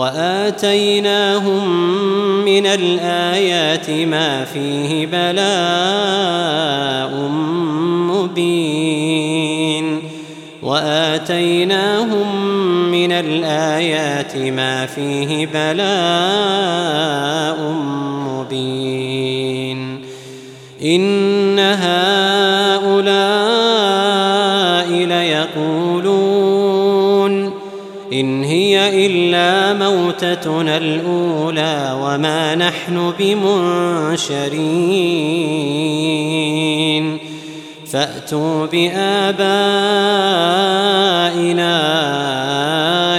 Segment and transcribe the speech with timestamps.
[0.00, 1.68] وآتيناهم
[2.44, 5.50] من الآيات ما فيه بلاء
[8.10, 10.00] مبين
[10.62, 12.46] وآتيناهم
[12.90, 15.80] من الآيات ما فيه بلاء
[18.28, 20.00] مبين
[20.82, 23.10] إن هؤلاء
[24.90, 26.79] ليقولون
[28.12, 34.60] إن هي إلا موتتنا الأولى وما نحن بمنشرين.
[37.92, 39.50] فأتوا بآبائنا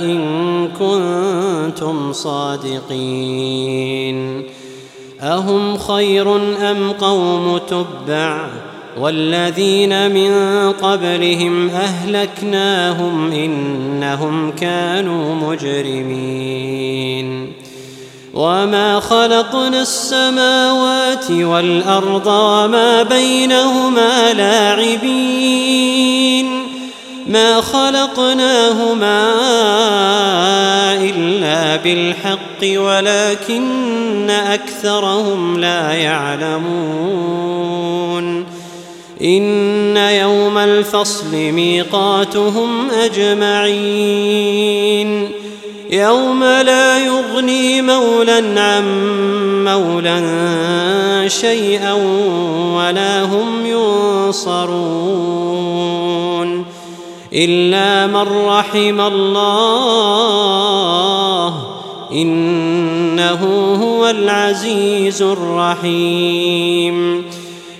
[0.00, 3.14] إن كنتم صادقين.
[5.20, 6.36] أهم خير
[6.70, 8.48] أم قوم تبع؟
[8.98, 10.32] والذين من
[10.72, 17.24] قبلهم أهلكناهم إنهم كانوا مجرمين.
[18.34, 25.94] وما خلقنا السماوات والأرض وما بينهما لاعبين.
[27.26, 29.32] ما خلقناهما
[31.00, 37.74] إلا بالحق ولكن أكثرهم لا يعلمون.
[39.24, 44.50] إن يوم الفصل ميقاتهم أجمعين.
[45.90, 48.84] يوم لا يغني مولى عن
[49.64, 51.92] مولى شيئا
[52.76, 54.64] ولا هم ينصرون.
[57.32, 59.94] إلا من رحم الله
[62.12, 63.44] إنه
[63.82, 67.24] هو العزيز الرحيم.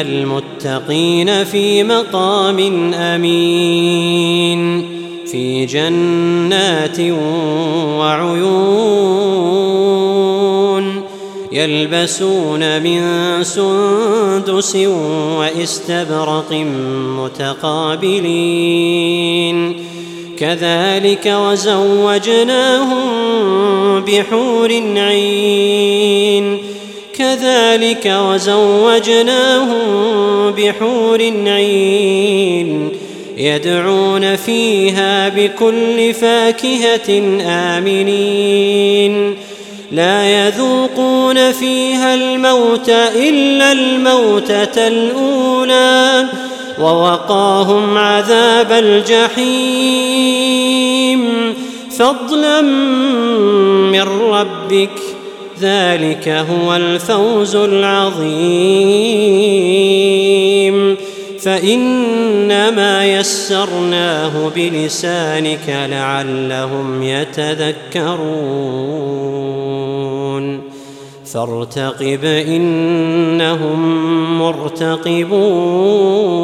[0.00, 2.58] المتقين في مقام
[2.94, 4.88] أمين
[5.32, 7.00] في جنات
[7.98, 8.68] وعيون
[11.52, 13.00] يلبسون من
[13.44, 14.76] سندس
[15.38, 16.52] وإستبرق
[17.18, 18.68] متقابلين.
[20.38, 23.08] كذلك وزوجناهم
[24.00, 26.37] بحور عين.
[27.28, 29.80] كذلك وزوجناهم
[30.50, 32.90] بحور عين
[33.36, 39.34] يدعون فيها بكل فاكهة آمنين.
[39.92, 46.26] لا يذوقون فيها الموت إلا الموتة الأولى
[46.80, 50.28] ووقاهم عذاب الجحيم.
[51.98, 52.60] فضلا
[53.90, 55.17] من ربك
[55.60, 58.28] ذلك هو الفوز العظيم.
[61.40, 68.18] فإنما يسرناه بلسانك لعلهم يتذكرون.
[71.32, 73.78] فارتقب إنهم
[74.38, 76.37] مرتقبون.